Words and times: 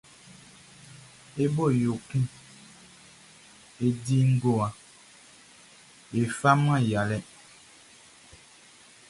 E 1.43 1.45
bo 1.53 1.65
yo 1.83 1.93
kun 2.07 2.25
e 3.85 3.87
di 4.03 4.17
ngowa, 4.31 4.67
e 6.19 6.19
faman 6.39 6.81
ya 6.91 7.01
lɛ. 7.09 7.17